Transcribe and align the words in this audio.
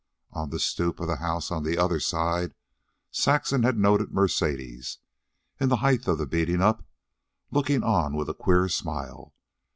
On 0.31 0.49
the 0.49 0.57
stoop 0.57 0.99
of 0.99 1.05
the 1.05 1.17
house 1.17 1.51
on 1.51 1.61
the 1.61 1.77
other 1.77 1.99
side, 1.99 2.55
Saxon 3.11 3.61
had 3.61 3.77
noted 3.77 4.11
Mercedes, 4.11 4.97
in 5.59 5.69
the 5.69 5.75
height 5.85 6.07
of 6.07 6.17
the 6.17 6.25
beating 6.25 6.59
up, 6.59 6.83
looking 7.51 7.83
on 7.83 8.15
with 8.15 8.27
a 8.27 8.33
queer 8.33 8.67
smile. 8.67 9.35